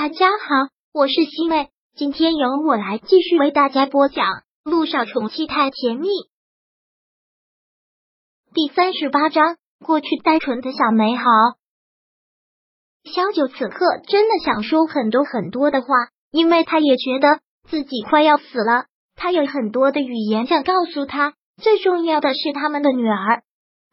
[0.00, 4.26] 大家好，我是西妹，今天由我来继续为大家播讲
[4.62, 6.06] 《路上宠妻太甜蜜》
[8.54, 9.56] 第三十八章。
[9.84, 11.24] 过去单纯的小美好。
[13.02, 15.88] 小九此刻真的想说很多很多的话，
[16.30, 18.84] 因为他也觉得自己快要死了。
[19.16, 23.42] 他有很多的语言想告诉他，最重要的是他们的女儿。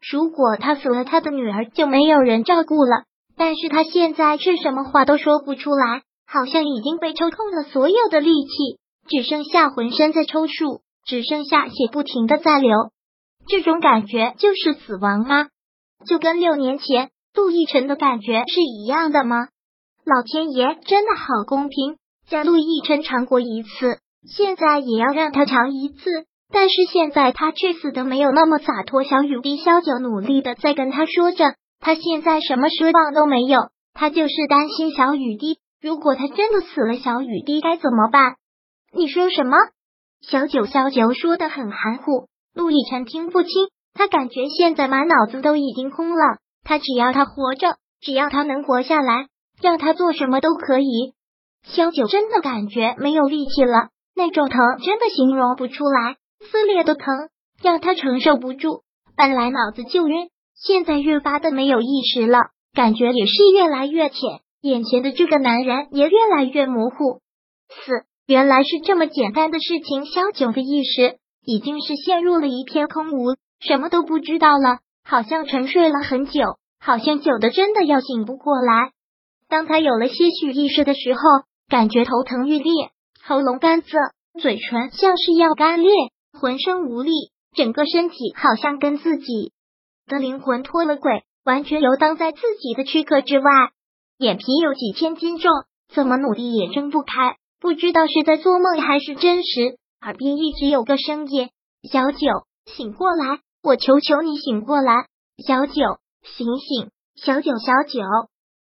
[0.08, 3.06] 如果他死了，他的女儿就没有人照顾了。
[3.36, 12.72] 但是他现在却什么话都说不出来，好像已经被抽空了所有的力气，只剩下浑身在抽搐，只剩下血不停的在流。
[13.46, 15.48] 这种感觉就是死亡吗？
[16.06, 19.48] 就跟六年前陆亦辰的感觉是一样的吗？
[20.04, 21.96] 老天爷真的好公平，
[22.28, 26.26] 在陆亦辰尝过一次，现在也要让他尝一次。
[26.52, 29.02] 但是现在他却死的没有那么洒脱。
[29.02, 31.44] 小雨滴萧九努力的在跟他说着。
[31.80, 35.58] 他现在什么失望都没有，他就是担心小雨滴。
[35.80, 38.36] 如果他真的死了，小雨滴该怎么办？
[38.92, 39.56] 你说什么？
[40.22, 43.50] 小九小九说的很含糊，陆亦辰听不清。
[43.94, 46.38] 他感觉现在满脑子都已经空了。
[46.64, 49.28] 他只要他活着，只要他能活下来，
[49.62, 51.14] 让他做什么都可以。
[51.62, 56.16] 小九真的感觉没有力气了，那种疼真的形容不出来，
[56.50, 57.28] 撕裂的疼
[57.62, 58.82] 让他承受不住。
[59.16, 60.28] 本来脑子就晕。
[60.56, 62.38] 现在越发的没有意识了，
[62.72, 67.20] 感觉也是越来越浅，眼前的这个男人也越来越模糊。
[67.68, 70.06] 死，原来是这么简单的事情。
[70.06, 76.42] 萧九的意识已经是陷入了一片空无，什么都不知道了，好像沉睡了很久，
[76.80, 78.92] 好像久的真的要醒不过来。
[79.48, 81.20] 当他有了些许意识的时候，
[81.68, 82.90] 感觉头疼欲裂，
[83.22, 83.98] 喉咙干涩，
[84.40, 85.92] 嘴唇像是要干裂，
[86.32, 87.10] 浑身无力，
[87.54, 89.52] 整个身体好像跟自己。
[90.06, 93.44] 的灵魂脱了轨，完全游荡在自己的躯壳之外，
[94.18, 95.50] 眼皮有几千斤重，
[95.92, 99.78] 怎么努力也睁不开，不知道是在做梦还是真实。
[100.00, 101.50] 耳边一直有个声音
[101.90, 102.18] ：“小九，
[102.66, 105.06] 醒过来，我求求你醒过来，
[105.44, 105.72] 小九，
[106.22, 108.00] 醒醒，小九，小九。”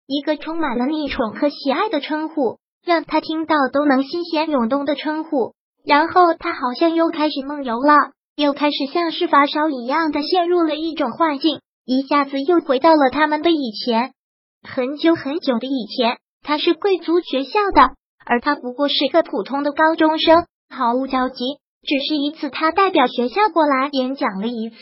[0.07, 5.53] 一个充满了溺宠和喜爱的称呼，让他听到都能心弦涌动的称呼。
[5.85, 7.93] 然后他好像又开始梦游了。
[8.37, 14.13] 又开始像是发烧一样的陷入了一种幻境，一下子又回到了他们的以前，
[14.61, 16.19] 很久很久的以前。
[16.43, 21.43] 他是贵族学校的，而他不过是个普通的高中生，毫无交集。
[21.81, 24.75] 只是一次，他代表学校过来演讲了一次，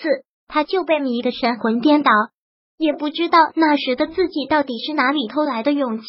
[0.50, 2.12] 他就被迷得神魂颠倒，
[2.78, 6.06] 也不知道那时的自己到底是哪里偷来的勇气，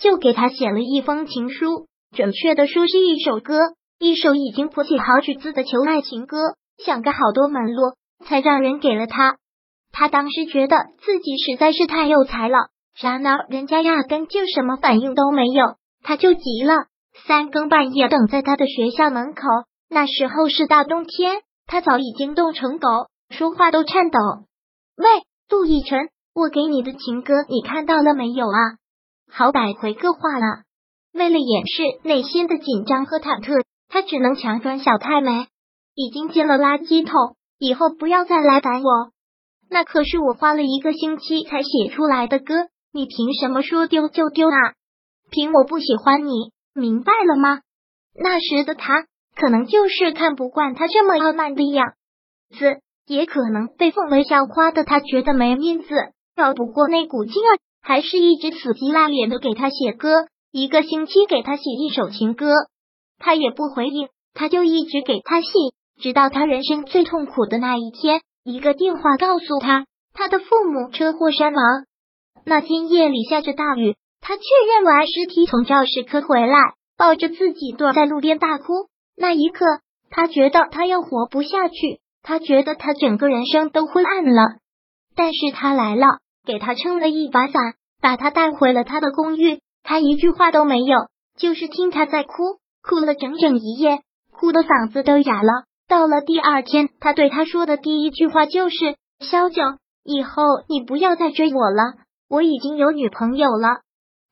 [0.00, 3.58] 就给他写了一封情书，准确的说是一首歌，
[3.98, 6.38] 一首已经谱写好曲子的求爱情歌。
[6.84, 7.94] 想个好多门路，
[8.24, 9.36] 才让人给了他。
[9.92, 12.68] 他当时觉得自己实在是太有才了，
[13.00, 16.74] 然而人家压根就什么反应都没有，他就急了，
[17.26, 19.42] 三更半夜等在他的学校门口。
[19.88, 22.88] 那时候是大冬天，他早已经冻成狗，
[23.30, 24.18] 说话都颤抖。
[24.96, 25.06] 喂，
[25.48, 28.76] 杜奕晨，我给你的情歌，你看到了没有啊？
[29.30, 30.64] 好歹回个话了。
[31.14, 35.46] 为了掩饰内心的紧张和忐忑，他只能强装小太美。
[35.96, 39.10] 已经进了垃圾桶，以后不要再来烦我。
[39.70, 42.54] 那可是我花了一个星期才写出来的歌，
[42.92, 44.74] 你凭什么说丢就丢啊？
[45.30, 47.62] 凭我不喜欢你，明白了吗？
[48.14, 51.94] 那时的他可能就是看不惯他这么傲慢的样
[52.50, 55.88] 子，也可能被奉为校花的他觉得没面子，
[56.36, 62.52] 绕不过那股劲儿，还是一直死皮赖脸的给他写歌，一个星期给他写一首情歌，
[63.18, 65.48] 他也不回应，他就一直给他写。
[66.00, 71.62] 直到他人生最痛苦的那一天，一个电话告诉他，他的父母车祸身亡。
[72.44, 74.42] 那天夜里下着大雨，他确
[74.72, 76.58] 认完尸体从教室科回来，
[76.96, 78.64] 抱着自己躲在路边大哭。
[79.16, 79.64] 那一刻，
[80.10, 84.42] 他觉得他要活不下去，他觉得他整个人生都昏暗了。
[85.14, 87.54] 但是他来了，给他撑了一把伞，
[88.02, 89.60] 把他带回了他的公寓。
[89.82, 91.08] 他一句话都没有，
[91.38, 92.32] 就是听他在哭，
[92.82, 94.00] 哭了整整一夜，
[94.30, 95.64] 哭的嗓子都哑了。
[95.88, 99.62] 到了第二天，他对他说的第一句话就是：“萧九，
[100.02, 101.94] 以后你不要再追我了，
[102.28, 103.80] 我已经有女朋友了。”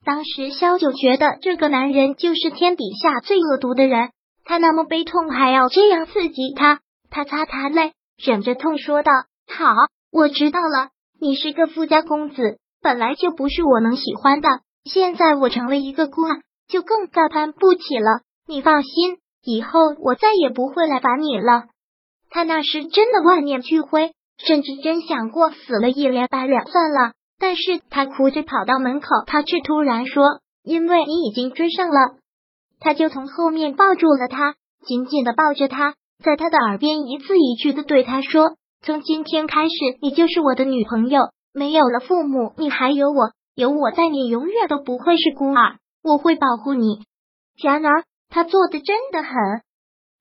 [0.03, 4.09] 当时萧九觉得这个男人就是天底下最恶毒的人，
[4.43, 6.81] 他那么悲痛还要这样刺激他。
[7.09, 9.11] 他擦擦泪，忍着痛说道
[9.47, 9.73] ：“好，
[10.11, 14.49] 我知道了，你是个富家公子，本来就不是我能喜欢的。
[14.83, 18.21] 现在我成了一个孤儿，就更高攀不起了。
[18.45, 21.65] 你放心。”以后我再也不会来烦你了。
[22.29, 27.13] 他那时真的万念俱灰，甚至真想过死了一了百了算了。
[27.39, 30.23] 但是他哭着跑到门口，他却突然说
[30.63, 32.15] ：“因为你已经追上了。
[32.79, 34.55] 他就从后面抱住了他，
[34.85, 41.29] 紧紧的抱着他，在他的耳边一字一句的对他说：“从今天开始，你就是我的女朋友。
[41.53, 45.77] 没有了父母，你还有我，有我在，你永远都不会是孤儿。
[46.03, 47.03] 我会保护你。”
[47.61, 49.31] 然而，他做的真的很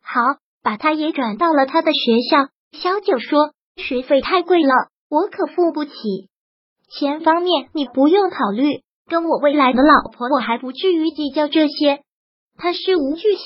[0.02, 2.48] 好，把他也转到了他的学校。
[2.72, 4.72] 小九说：“学费太贵了，
[5.08, 5.92] 我可付不起。
[6.88, 12.02] 钱方面你不用考虑，跟我未来的老婆，我还不至于计较这些。”
[12.56, 13.44] 他事无巨细，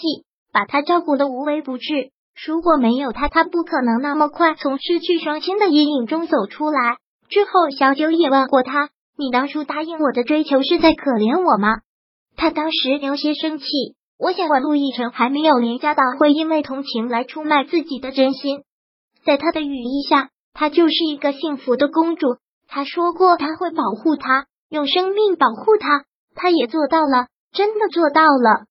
[0.52, 2.10] 把他照顾的无微不至。
[2.46, 6.98] 如果没有他，他不可能那么快从失去双亲的阴影中走出来。
[7.28, 11.80] 之后，小九也问过他：“你当初答应我的追求是在可怜我吗？”
[12.36, 13.64] 他当时有些生气。
[14.18, 18.64] 我想问陆亦辰还没有廉价到会因为同情来出卖自己的真心。
[19.24, 22.36] 在他的羽翼下，她就是一个幸福的公主。
[22.66, 26.04] 他说过他会保护她，用生命保护她，
[26.34, 28.66] 他也做到了，真的做到了。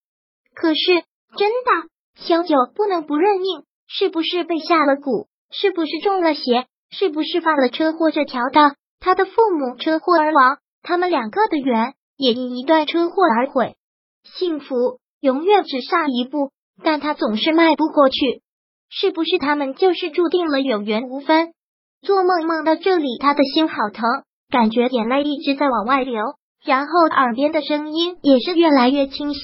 [0.54, 1.04] 可是，
[1.38, 5.28] 真的，萧九不能不认命，是不是被下了蛊？
[5.50, 6.68] 是不是中了邪？
[6.92, 8.12] 是不是犯了车祸？
[8.12, 13.76] 这条道，他的父母车祸而亡，他们两个的缘也因一段车祸而毁。
[14.24, 16.52] 幸福永远只差一步，
[16.84, 18.42] 但他总是迈不过去。
[18.90, 21.54] 是不是他们就是注定了有缘无分？
[22.02, 24.04] 做梦梦到这里，他的心好疼，
[24.50, 26.22] 感觉眼泪一直在往外流，
[26.64, 29.40] 然后耳边的声音也是越来越清晰。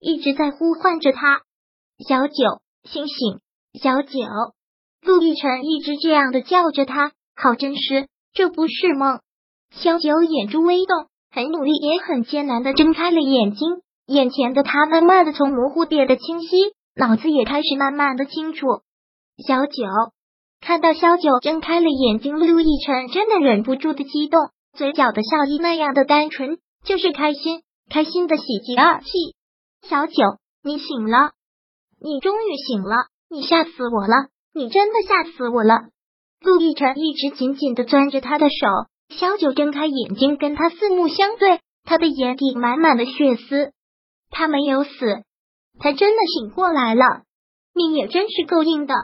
[0.00, 1.42] 一直在呼唤着他，
[2.08, 2.34] 小九，
[2.84, 3.40] 醒醒，
[3.80, 4.18] 小九。
[5.02, 9.20] 陆亦辰一直这样的叫着他，好真实，这不是梦。
[9.70, 16.48] 小九眼珠微动，很努力也很艰难的睁开了眼睛，眼前的他慢慢的从模糊变得清晰，
[16.96, 18.66] 脑子也开始慢慢的清楚。
[19.46, 19.84] 小九
[20.60, 24.40] 看到小九睁开了眼睛，陆亦辰真的忍不住的激动，
[24.76, 29.08] 嘴角的笑意那样的单纯，就是开心，开心的喜极而泣。
[29.88, 30.14] 小九，
[30.64, 31.30] 你醒了，
[32.02, 32.96] 你终于醒了，
[33.30, 35.84] 你吓死我了，你真的吓死我了。
[36.40, 38.66] 陆亦辰一直紧紧的攥着他的手，
[39.14, 43.72] 小九睁开眼睛跟他四目相对，他的眼底满满的血丝，
[44.30, 44.90] 他没有死，
[45.78, 47.24] 他真的醒过来了，
[47.74, 48.94] 命也真是够硬的。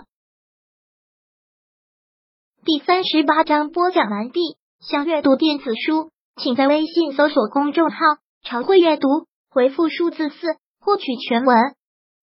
[2.64, 4.40] 第三十八章播讲完毕，
[4.80, 7.96] 想阅读电子书，请在微信搜索公众号
[8.42, 9.08] “常会阅读”，
[9.50, 10.56] 回复数字四。
[10.78, 11.74] 获取全文，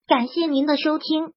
[0.07, 1.33] 感谢您的收听。